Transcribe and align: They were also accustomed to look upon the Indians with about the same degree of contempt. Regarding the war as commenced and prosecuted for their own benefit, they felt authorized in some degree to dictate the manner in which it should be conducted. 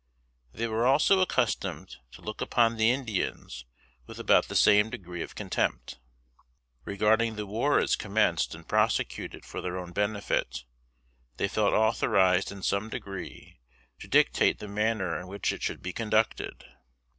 They 0.51 0.67
were 0.67 0.87
also 0.87 1.19
accustomed 1.19 1.97
to 2.13 2.23
look 2.23 2.41
upon 2.41 2.75
the 2.75 2.89
Indians 2.89 3.65
with 4.07 4.17
about 4.17 4.47
the 4.47 4.55
same 4.55 4.89
degree 4.89 5.21
of 5.21 5.35
contempt. 5.35 5.99
Regarding 6.85 7.35
the 7.35 7.45
war 7.45 7.77
as 7.77 7.95
commenced 7.95 8.55
and 8.55 8.67
prosecuted 8.67 9.45
for 9.45 9.61
their 9.61 9.77
own 9.77 9.91
benefit, 9.91 10.63
they 11.37 11.47
felt 11.47 11.75
authorized 11.75 12.51
in 12.51 12.63
some 12.63 12.89
degree 12.89 13.59
to 13.99 14.07
dictate 14.07 14.57
the 14.57 14.67
manner 14.67 15.19
in 15.19 15.27
which 15.27 15.51
it 15.51 15.61
should 15.61 15.83
be 15.83 15.93
conducted. 15.93 16.65